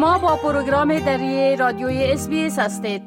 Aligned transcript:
شما 0.00 0.18
با 0.18 0.36
پروگرام 0.36 0.98
دری 0.98 1.56
رادیوی 1.56 2.04
SBS 2.04 2.58
هستید. 2.58 3.02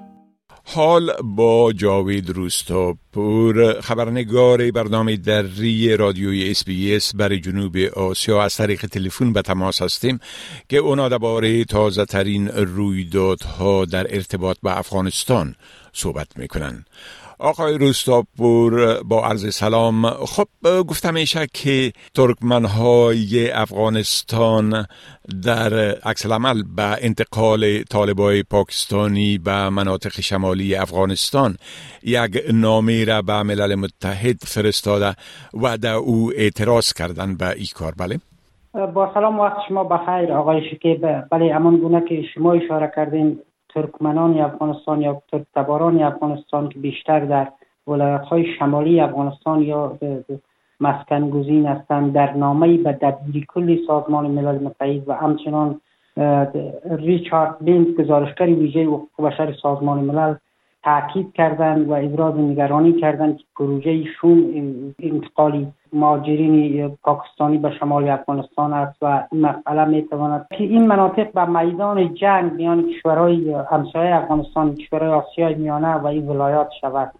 حال 0.65 1.13
با 1.23 1.73
جاوید 1.73 2.29
روستاپور 2.29 3.81
خبرنگار 3.81 4.71
برنامه 4.71 5.17
دری 5.17 5.97
رادیوی 5.97 6.51
SBS 6.51 7.15
برای 7.15 7.39
جنوب 7.39 7.77
آسیا. 7.95 8.43
از 8.43 8.55
طریق 8.57 8.85
تلفن 8.85 9.33
به 9.33 9.41
تماس 9.41 9.81
هستیم 9.81 10.19
که 10.69 10.77
اونا 10.77 11.09
درباره 11.09 11.65
تازه 11.65 12.05
ترین 12.05 12.47
رویدادها 12.47 13.85
در 13.85 14.15
ارتباط 14.15 14.57
به 14.63 14.77
افغانستان 14.77 15.55
صحبت 15.93 16.27
می‌کنن. 16.37 16.85
آقای 17.43 17.77
روستاپور 17.77 19.03
با 19.03 19.25
عرض 19.25 19.55
سلام. 19.55 20.09
خب 20.09 20.47
گفتم 20.87 21.13
میشه 21.13 21.47
که 21.53 21.91
ترکمن 22.13 22.65
های 22.65 23.51
افغانستان 23.51 24.85
در 25.45 25.73
عکس 26.05 26.25
العمل 26.25 26.63
به 26.75 27.05
انتقال 27.05 27.83
طالبای 27.83 28.43
پاکستانی 28.43 29.37
به 29.37 29.69
مناطق 29.69 30.21
شمالی 30.21 30.75
افغانستان 30.75 31.55
یک 32.03 32.43
نامه 32.53 33.05
را 33.05 33.21
به 33.21 33.43
ملل 33.43 33.75
متحد 33.75 34.37
فرستاده 34.37 35.15
و 35.63 35.77
در 35.77 35.93
او 35.93 36.31
اعتراض 36.35 36.93
کردن 36.93 37.35
به 37.37 37.49
این 37.49 37.67
کار. 37.75 37.93
بله؟ 37.97 38.19
با 38.93 39.11
سلام 39.13 39.39
وقت 39.39 39.57
شما 39.67 39.83
بخیر 39.83 40.33
آقای 40.33 40.69
شکیب. 40.71 41.01
بله 41.31 41.55
امان 41.55 41.77
گونه 41.77 42.03
که 42.09 42.21
شما 42.33 42.53
اشاره 42.53 42.91
کردین 42.95 43.39
ترکمنان 43.73 44.39
افغانستان 44.39 45.01
یا 45.01 45.21
ترک 45.31 45.45
تباران 45.55 46.03
افغانستان 46.03 46.69
که 46.69 46.79
بیشتر 46.79 47.19
در 47.19 47.51
ولایت 47.87 48.21
های 48.21 48.45
شمالی 48.59 48.99
افغانستان 48.99 49.61
یا 49.61 49.97
مسکن 50.79 51.29
گزین 51.29 51.65
هستند 51.65 52.13
در 52.13 52.33
نامه 52.33 52.77
به 52.77 52.91
دبیری 52.91 53.45
کلی 53.47 53.83
سازمان 53.87 54.31
ملل 54.31 54.63
متحد 54.63 55.09
و 55.09 55.13
همچنان 55.13 55.81
ریچارد 56.85 57.55
بینز 57.61 57.87
گزارشگر 57.97 58.45
ویژه 58.45 58.83
حقوق 58.83 59.27
بشر 59.27 59.53
سازمان 59.61 59.99
ملل 59.99 60.35
تاکید 60.83 61.33
کردند 61.33 61.89
و 61.89 61.93
ابراز 61.93 62.37
نگرانی 62.37 62.93
کردند 62.93 63.37
که 63.37 63.43
پروژه 63.55 64.03
شوم 64.03 64.43
انتقالی 64.99 65.67
مهاجرین 65.93 66.89
پاکستانی 67.03 67.57
به 67.57 67.71
شمال 67.79 68.09
افغانستان 68.09 68.73
است 68.73 68.97
و 69.01 69.23
این 69.31 69.41
مسئله 69.41 69.85
می 69.85 70.01
تواند 70.01 70.47
که 70.49 70.63
این 70.63 70.87
مناطق 70.87 71.31
به 71.31 71.45
میدان 71.45 72.13
جنگ 72.13 72.53
میان 72.53 72.89
کشورهای 72.89 73.53
همسایه 73.71 74.15
افغانستان 74.15 74.75
کشورهای 74.75 75.11
آسیای 75.11 75.55
میانه 75.55 75.93
و 75.93 76.07
این 76.07 76.27
ولایات 76.27 76.69
شود. 76.81 77.11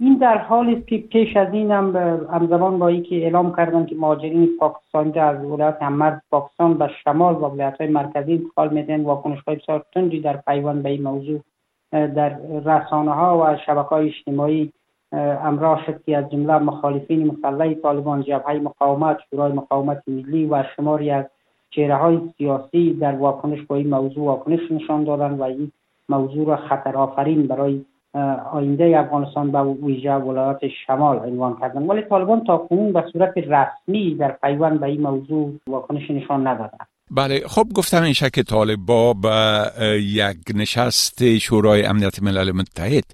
این 0.00 0.14
در 0.14 0.38
حالی 0.38 0.76
است 0.76 0.88
که 0.88 0.98
پیش 0.98 1.36
از 1.36 1.48
این 1.52 1.70
هم 1.70 1.96
همزمان 2.32 2.78
با 2.78 2.92
که 2.92 3.16
اعلام 3.16 3.56
کردن 3.56 3.86
که 3.86 3.94
مهاجرین 3.94 4.48
پاکستانی 4.60 5.18
از 5.18 5.44
ولایت 5.44 5.76
همرد 5.82 6.22
پاکستان 6.30 6.74
به 6.74 6.90
شمال 7.04 7.34
و 7.34 7.38
ولایت 7.38 7.80
های 7.80 7.88
مرکزی 7.88 8.32
انتقال 8.32 8.74
میدن 8.74 9.00
واکنش 9.00 9.38
های 9.46 9.56
بسیار 9.56 9.84
تندی 9.94 10.20
در 10.20 10.36
پیوند 10.36 10.82
به 10.82 10.88
این 10.88 11.02
موضوع 11.02 11.40
در 11.92 12.38
رسانه 12.64 13.14
ها 13.14 13.38
و 13.38 13.56
شبکه 13.66 13.88
های 13.88 14.08
اجتماعی 14.08 14.72
امراه 15.42 15.84
شد 15.86 16.02
که 16.02 16.16
از 16.16 16.30
جمله 16.30 16.58
مخالفین 16.58 17.26
مسلح 17.26 17.74
طالبان 17.74 18.22
جبهه 18.22 18.54
مقاومت 18.54 19.18
شورای 19.30 19.52
مقاومت 19.52 20.02
ملی 20.06 20.46
و 20.46 20.64
شماری 20.76 21.10
از 21.10 21.24
چهره 21.70 21.96
های 21.96 22.20
سیاسی 22.38 22.94
در 22.94 23.14
واکنش 23.14 23.62
با 23.62 23.76
این 23.76 23.90
موضوع 23.90 24.24
واکنش 24.24 24.60
نشان 24.70 25.04
دادن 25.04 25.30
و 25.30 25.42
این 25.42 25.72
موضوع 26.08 26.46
را 26.46 26.56
خطر 26.56 26.96
آفرین 26.96 27.46
برای 27.46 27.84
آینده 28.52 28.98
افغانستان 28.98 29.50
به 29.50 29.62
ویژه 29.62 30.14
ولایات 30.14 30.68
شمال 30.86 31.18
عنوان 31.18 31.56
کردن 31.60 31.86
ولی 31.86 32.02
طالبان 32.02 32.44
تا 32.44 32.56
کنون 32.56 32.92
به 32.92 33.04
صورت 33.12 33.38
رسمی 33.38 34.14
در 34.14 34.32
پیوند 34.42 34.80
به 34.80 34.86
این 34.86 35.00
موضوع 35.00 35.52
واکنش 35.66 36.10
نشان 36.10 36.46
ندادند. 36.46 36.86
بله 37.16 37.40
خب 37.46 37.64
گفتم 37.74 38.02
این 38.02 38.14
که 38.34 38.42
طالبا 38.42 39.12
به 39.12 39.30
یک 40.02 40.36
نشست 40.54 41.38
شورای 41.38 41.84
امنیت 41.84 42.22
ملل 42.22 42.52
متحد 42.52 43.04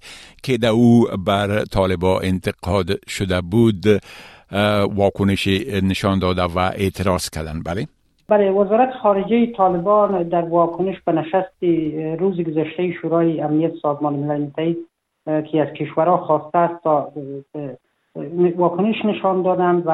که 0.43 0.59
در 0.59 0.69
او 0.69 1.07
بر 1.27 1.65
طالبا 1.65 2.21
انتقاد 2.21 2.87
شده 3.09 3.41
بود 3.41 3.85
واکنش 4.97 5.49
نشان 5.83 6.19
داده 6.19 6.43
و 6.43 6.59
اعتراض 6.59 7.31
کردن 7.31 7.63
بله. 7.63 7.87
بله 8.29 8.51
وزارت 8.51 8.91
خارجه 9.03 9.53
طالبان 9.57 10.23
در 10.23 10.43
واکنش 10.43 10.97
به 11.07 11.13
نشست 11.13 11.63
روز 12.21 12.41
گذشته 12.41 12.93
شورای 13.03 13.41
امنیت 13.41 13.73
سازمان 13.83 14.15
ملل 14.15 14.41
متحد 14.41 14.77
که 15.27 15.63
از 15.63 15.69
کشورها 15.69 16.17
خواسته 16.17 16.59
است 16.59 16.85
تا 16.85 17.13
واکنش 18.57 19.05
نشان 19.05 19.43
دادند 19.43 19.87
و 19.87 19.91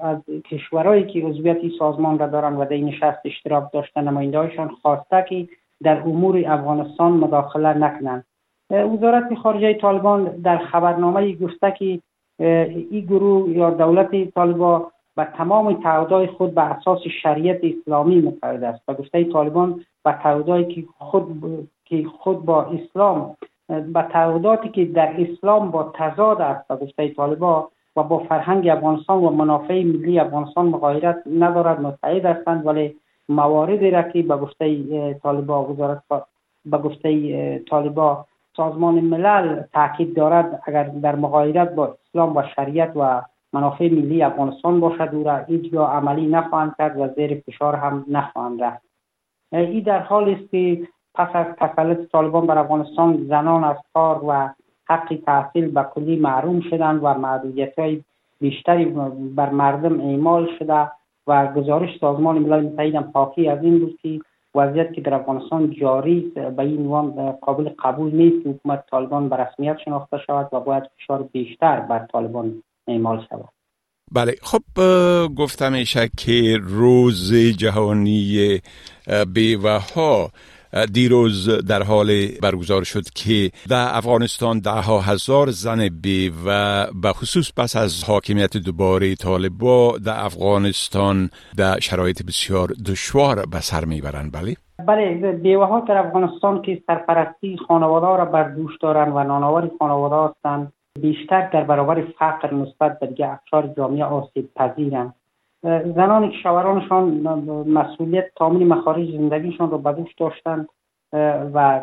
از 0.00 0.18
کشورهایی 0.50 1.04
که 1.04 1.20
عضویت 1.20 1.58
سازمان 1.78 2.18
را 2.18 2.26
دارند 2.26 2.60
و 2.60 2.64
در 2.64 2.72
این 2.72 2.84
نشست 2.84 3.18
اشتراک 3.24 3.72
داشتن 3.72 4.08
نمایندهایشان 4.08 4.68
خواسته 4.68 5.24
که 5.28 5.48
در 5.82 6.00
امور 6.00 6.42
افغانستان 6.46 7.12
مداخله 7.12 7.78
نکنند 7.78 8.24
وزارت 8.70 9.34
خارجه 9.34 9.74
طالبان 9.74 10.24
در 10.24 10.58
خبرنامه 10.58 11.32
گفته 11.32 11.74
که 11.78 12.00
این 12.38 13.00
گروه 13.00 13.50
یا 13.50 13.70
دولت 13.70 14.34
طالبان 14.34 14.82
و 15.16 15.24
تمام 15.24 15.82
تعهدات 15.82 16.30
خود 16.30 16.54
به 16.54 16.62
اساس 16.62 17.00
شریعت 17.22 17.60
اسلامی 17.62 18.20
متحد 18.20 18.64
است. 18.64 18.82
و 18.88 18.94
گفته 18.94 19.24
طالبان 19.24 19.84
و 20.04 20.12
تعهداتی 20.12 20.74
که 20.74 20.84
خود 20.98 21.42
که 21.84 22.04
خود 22.18 22.44
با 22.44 22.62
اسلام 22.62 23.36
و 23.68 24.02
تعهداتی 24.02 24.68
که 24.68 24.84
در 24.84 25.14
اسلام 25.18 25.70
با 25.70 25.92
تضاد 25.94 26.40
است 26.40 26.72
گفته 26.72 27.08
طالبان 27.08 27.64
و 27.96 28.02
با 28.02 28.18
فرهنگ 28.18 28.68
افغانستان 28.68 29.18
و 29.18 29.30
منافع 29.30 29.82
ملی 29.84 30.18
افغانستان 30.18 30.66
مغایرت 30.66 31.22
ندارد 31.38 31.80
متحد 31.80 32.24
هستند 32.24 32.66
ولی 32.66 32.96
مواردی 33.28 33.90
را 33.90 34.02
که 34.02 34.22
به 34.22 34.36
گفته 34.36 35.14
طالبان 35.14 35.70
وزارت 35.70 36.02
به 36.64 36.78
گفته 36.78 37.58
طالبان 37.58 38.24
سازمان 38.56 38.94
ملل 38.94 39.62
تاکید 39.72 40.16
دارد 40.16 40.62
اگر 40.66 40.84
در 40.84 41.16
مغایرت 41.16 41.74
با 41.74 41.96
اسلام 42.08 42.36
و 42.36 42.42
شریعت 42.56 42.92
و 42.96 43.22
منافع 43.52 43.84
ملی 43.84 44.22
افغانستان 44.22 44.80
باشد 44.80 45.10
او 45.12 45.24
را 45.24 45.36
هیچ 45.36 45.74
عملی 45.74 46.26
نخواهند 46.26 46.74
کرد 46.78 47.00
و 47.00 47.08
زیر 47.08 47.42
فشار 47.46 47.74
هم 47.76 48.04
نخواهند 48.08 48.62
رفت. 48.62 48.82
این 49.52 49.82
در 49.82 49.98
حال 49.98 50.28
است 50.28 50.50
که 50.50 50.88
پس 51.14 51.28
از 51.34 51.46
تسلط 51.60 51.98
طالبان 52.12 52.46
بر 52.46 52.58
افغانستان 52.58 53.26
زنان 53.28 53.64
از 53.64 53.76
کار 53.94 54.24
و 54.24 54.50
حق 54.88 55.18
تحصیل 55.26 55.70
به 55.70 55.82
کلی 55.94 56.16
معروم 56.16 56.60
شدند 56.60 57.00
و 57.02 57.14
محدودیت 57.14 57.78
های 57.78 58.02
بیشتری 58.40 58.84
بر 59.36 59.50
مردم 59.50 60.00
اعمال 60.00 60.48
شده 60.58 60.90
و 61.26 61.52
گزارش 61.52 61.90
سازمان 62.00 62.38
ملل 62.38 62.60
متحد 62.60 62.94
هم 62.94 63.10
حاکی 63.14 63.48
از 63.48 63.62
این 63.62 63.78
بود 63.78 63.98
که 64.02 64.20
وضعیت 64.54 64.92
که 64.92 65.00
در 65.00 65.14
افغانستان 65.14 65.70
جاری 65.70 66.32
به 66.56 66.62
این 66.62 67.10
قابل 67.42 67.70
قبول 67.84 68.14
نیست 68.14 68.46
حکومت 68.46 68.84
طالبان 68.90 69.28
به 69.28 69.36
رسمیت 69.36 69.76
شناخته 69.84 70.18
شود 70.26 70.48
و 70.52 70.60
باید 70.60 70.82
فشار 70.98 71.22
بیشتر 71.22 71.80
بر 71.80 72.06
طالبان 72.12 72.62
اعمال 72.88 73.26
شود. 73.30 73.48
بله 74.12 74.34
خب 74.42 74.62
گفتم 75.36 75.72
که 76.16 76.58
روز 76.60 77.34
جهانی 77.34 78.60
بیوه 79.34 79.78
دیروز 80.92 81.66
در 81.66 81.82
حال 81.82 82.08
برگزار 82.42 82.84
شد 82.84 83.04
که 83.14 83.50
در 83.68 83.86
افغانستان 83.90 84.58
ده 84.58 84.70
ها 84.70 85.00
هزار 85.00 85.50
زن 85.50 85.88
بی 86.02 86.32
و 86.46 86.86
به 87.02 87.12
خصوص 87.12 87.52
پس 87.56 87.76
از 87.76 88.04
حاکمیت 88.04 88.56
دوباره 88.56 89.14
طالبا 89.14 89.98
در 89.98 90.24
افغانستان 90.24 91.30
در 91.56 91.80
شرایط 91.80 92.26
بسیار 92.26 92.68
دشوار 92.86 93.46
به 93.46 93.60
سر 93.60 93.84
می‌برند. 93.84 94.32
بله؟ 94.32 94.56
بله 94.86 95.32
بیوه 95.32 95.66
ها 95.66 95.80
در 95.80 95.96
افغانستان 95.96 96.62
که 96.62 96.82
سرپرستی 96.86 97.58
خانواده 97.68 98.06
را 98.06 98.24
بر 98.24 98.48
دوش 98.48 98.78
دارند 98.78 99.12
و 99.16 99.22
نانواری 99.22 99.70
خانواده 99.78 100.30
هستند 100.30 100.72
بیشتر 101.00 101.50
در 101.50 101.64
برابر 101.64 102.04
فقر 102.18 102.54
نسبت 102.54 102.98
به 102.98 103.06
دیگه 103.06 103.28
افراد 103.28 103.76
جامعه 103.76 104.04
آسیب 104.04 104.50
پذیرند. 104.56 105.14
زنانی 105.94 106.30
که 106.42 106.48
مسئولیت 107.66 108.24
تامین 108.36 108.68
مخارج 108.68 109.10
زندگیشان 109.10 109.70
را 109.70 109.78
به 109.78 109.92
دوش 109.92 110.14
داشتند 110.14 110.68
و 111.54 111.80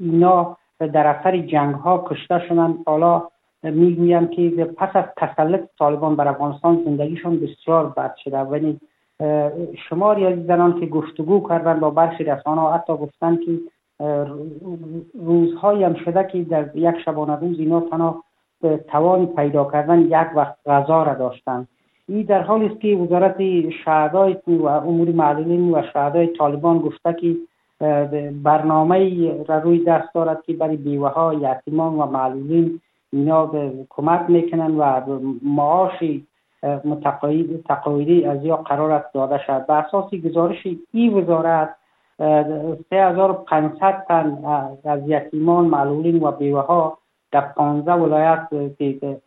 اینا 0.00 0.56
در 0.78 1.06
اثر 1.06 1.38
جنگ 1.38 1.74
ها 1.74 2.04
کشته 2.08 2.48
شدند. 2.48 2.78
حالا 2.86 3.22
می‌گویند 3.62 4.30
که 4.30 4.50
پس 4.76 4.88
از 4.94 5.04
تسلط 5.16 5.60
طالبان 5.78 6.16
بر 6.16 6.28
افغانستان 6.28 6.82
زندگیشان 6.84 7.40
بسیار 7.40 7.86
بد 7.86 8.14
شده. 8.24 8.38
ولی 8.38 8.80
شماری 9.88 10.26
از 10.26 10.46
زنان 10.46 10.80
که 10.80 10.86
گفتگو 10.86 11.48
کردن 11.48 11.80
با 11.80 11.90
برخی 11.90 12.24
رسانه 12.24 12.60
ها 12.60 12.74
حتی 12.74 12.92
گفتند 12.92 13.38
که 13.40 13.58
روزهایی 15.14 15.84
هم 15.84 15.94
شده 15.94 16.24
که 16.32 16.42
در 16.42 16.76
یک 16.76 16.94
شبانه 17.04 17.36
روز 17.36 17.58
اینا 17.58 17.80
تنها 17.80 18.24
توان 18.88 19.26
پیدا 19.26 19.64
کردن 19.64 20.00
یک 20.00 20.36
وقت 20.36 20.56
غذا 20.66 21.02
را 21.02 21.14
داشتند. 21.14 21.68
این 22.08 22.22
در 22.22 22.42
حالی 22.42 22.66
است 22.66 22.80
که 22.80 22.96
وزارت 22.96 23.36
شهدای 23.84 24.36
و 24.46 24.66
امور 24.66 25.08
معلولین 25.08 25.74
و 25.74 25.82
شهدای 25.92 26.26
طالبان 26.26 26.78
گفته 26.78 27.12
که 27.12 27.36
برنامه 28.42 29.28
را 29.44 29.58
روی 29.58 29.84
دست 29.84 30.14
دارد 30.14 30.42
که 30.42 30.52
برای 30.52 30.76
بیوه 30.76 31.08
ها 31.08 31.34
یتیمان 31.34 31.94
و 31.94 32.06
معلولین 32.06 32.80
اینا 33.12 33.50
کمک 33.88 34.30
می‌کنن 34.30 34.76
و 34.76 35.00
معاش 35.42 36.04
تقاعدی 37.68 38.24
از 38.24 38.44
یا 38.44 38.56
قرار 38.56 38.90
است 38.90 39.14
داده 39.14 39.40
شد 39.46 39.66
به 39.66 39.72
اساس 39.72 40.14
گزارش 40.14 40.66
این 40.92 41.14
وزارت 41.14 41.74
3500 42.90 44.04
تن 44.08 44.44
از 44.84 45.00
یتیمان 45.06 45.64
معلولین 45.64 46.22
و 46.22 46.30
بیوه 46.30 46.60
ها 46.60 46.97
در 47.32 47.40
15 47.40 47.92
ولایت 47.92 48.48
که 48.78 49.20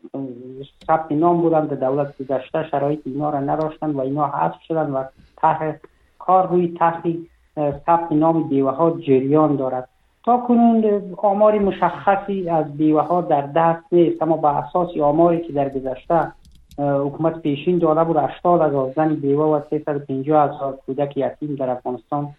ثبت 0.88 1.12
نام 1.12 1.42
بودند 1.42 1.69
در 1.69 1.89
دولت 1.89 2.18
گذشته 2.18 2.68
شرایط 2.71 3.00
اینا 3.06 3.30
را 3.30 3.39
نداشتند 3.39 3.95
و 3.95 4.00
اینا 4.00 4.27
حذف 4.27 4.62
شدند 4.68 4.95
و 4.95 5.03
ته 5.38 5.80
کار 6.19 6.48
روی 6.48 6.75
تحقیق 6.80 7.19
ثبت 7.57 8.12
نام 8.12 8.50
بیوه 8.50 8.71
ها 8.71 8.92
جریان 8.92 9.56
دارد. 9.56 9.89
تا 10.24 10.38
کنون 10.38 11.01
آماری 11.18 11.59
مشخصی 11.59 12.50
از 12.50 12.77
بیوه 12.77 13.01
ها 13.01 13.21
در 13.21 13.42
دست 13.42 13.83
نیست 13.92 14.21
اما 14.21 14.38
به 14.38 14.47
اساس 14.47 14.97
آماری 14.97 15.42
که 15.42 15.54
در 15.54 15.69
گذشته 15.69 16.31
حکومت 16.77 17.42
پیشین 17.42 17.77
داده 17.77 18.04
بود 18.04 18.18
80 18.18 18.62
از 18.62 18.94
زن 18.95 19.15
بیوه 19.15 19.45
و 19.45 19.59
350 19.69 20.44
هزار 20.44 20.80
کودک 20.86 21.18
یتیم 21.18 21.56
در 21.56 21.69
افغانستان 21.69 22.30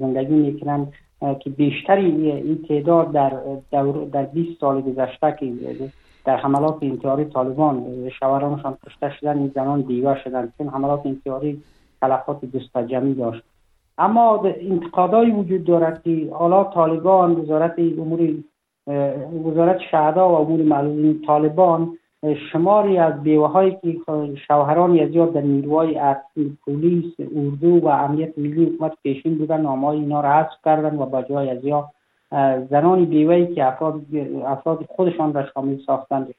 زندگی 0.00 0.34
می‌کنند. 0.34 0.92
که 1.40 1.50
بیشتری 1.50 2.30
این 2.30 2.64
تعداد 2.68 3.12
در 3.12 3.32
در 4.12 4.22
20 4.22 4.60
سال 4.60 4.80
گذشته 4.80 5.36
که 5.40 5.52
در 6.24 6.36
حملات 6.36 6.76
انتحاری 6.82 7.24
طالبان 7.24 8.08
شوهرانشان 8.20 8.76
کشته 8.86 9.12
شدن 9.20 9.38
این 9.38 9.52
زنان 9.54 9.80
دیوه 9.80 10.16
شدن 10.24 10.52
چون 10.58 10.68
حملات 10.68 11.06
انتحاری 11.06 11.62
تلفات 12.00 12.44
دستجمی 12.44 13.14
داشت. 13.14 13.42
اما 13.98 14.42
انتقادایی 14.44 15.30
وجود 15.30 15.64
دارد 15.64 16.02
که 16.02 16.28
حالا 16.32 16.64
طالبان 16.64 17.32
وزارت 17.32 17.78
امور 17.78 18.34
وزارت 19.46 19.78
شهدا 19.90 20.28
و 20.28 20.34
امور 20.34 20.62
معلومین 20.62 21.22
طالبان 21.26 21.98
شماری 22.52 22.98
از 22.98 23.22
بیوه 23.22 23.48
هایی 23.48 23.78
که 23.82 23.96
شوهران 24.48 24.94
یزیاد 24.94 25.32
در 25.32 25.40
نیروهای 25.40 25.98
ارتش 25.98 26.46
پلیس 26.66 27.14
اردو 27.20 27.78
و 27.78 27.88
امنیت 27.88 28.38
ملی 28.38 28.64
حکومت 28.64 28.92
پیشین 29.02 29.38
بودن 29.38 29.60
نامهای 29.60 29.98
اینا 29.98 30.20
را 30.20 30.32
حذف 30.32 30.64
کردن 30.64 30.98
و 30.98 31.06
با 31.06 31.22
جای 31.22 31.50
از 31.50 31.64
یا 31.64 31.90
زنان 32.70 33.04
بیوهی 33.04 33.54
که 33.54 33.64
افراد, 33.66 34.00
افراد 34.46 34.84
خودشان 34.88 35.34
را 35.34 35.46
شامل 35.54 35.78
ساختند 35.86 36.34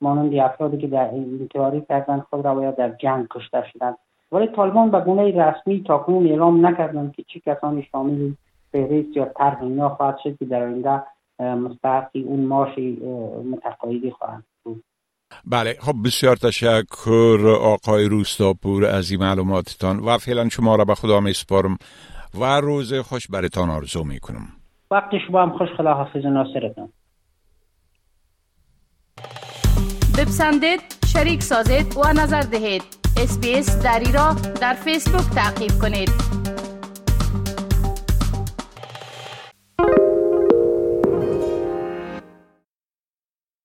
مانند 0.00 0.34
افرادی 0.34 0.78
که 0.78 0.86
در 0.86 1.08
انتحاری 1.08 1.80
کردن 1.80 2.20
خود 2.20 2.44
را 2.44 2.54
باید 2.54 2.76
در 2.76 2.90
جنگ 2.90 3.26
کشته 3.30 3.64
شدند. 3.72 3.96
ولی 4.32 4.46
طالبان 4.46 4.90
به 4.90 5.00
گونه 5.00 5.44
رسمی 5.44 5.84
تاکنون 5.86 6.26
اعلام 6.26 6.66
نکردند 6.66 7.12
که 7.12 7.22
چه 7.22 7.40
کسانی 7.40 7.88
شامل 7.92 8.32
فهرست 8.72 9.16
یا 9.16 9.24
طرح 9.24 9.62
اینا 9.62 9.88
خواهد 9.88 10.18
شد 10.24 10.38
که 10.38 10.44
در 10.44 10.62
آینده 10.62 11.02
مستحقی 11.40 12.22
اون 12.22 12.44
ماش 12.44 12.78
متقاعدی 13.50 14.10
خواهند. 14.10 14.44
بله 15.44 15.76
خب 15.80 15.94
بسیار 16.04 16.36
تشکر 16.36 17.58
آقای 17.60 18.04
روستاپور 18.04 18.84
از 18.84 19.10
این 19.10 19.20
معلوماتتان 19.20 19.98
و 19.98 20.18
فعلا 20.18 20.48
شما 20.48 20.76
را 20.76 20.84
به 20.84 20.94
خدا 20.94 21.20
می 21.20 21.32
سپارم 21.32 21.78
و 22.40 22.44
روز 22.44 22.94
خوش 22.94 23.26
برتان 23.26 23.70
آرزو 23.70 24.04
می 24.04 24.20
کنم. 24.20 24.48
وقت 24.90 25.10
شما 25.26 25.42
هم 25.42 25.58
خوش 25.58 25.68
خدا 25.78 25.94
حافظ 25.94 26.24
ناصرتان. 26.24 26.88
بپسندید 30.18 30.80
شریک 31.06 31.42
سازید 31.42 31.96
و 31.96 32.12
نظر 32.12 32.40
دهید. 32.40 32.82
اسپیس 33.16 33.82
دری 33.82 34.12
را 34.12 34.36
در 34.60 34.74
فیسبوک 34.74 35.34
تعقیب 35.34 35.70
کنید. 35.82 36.41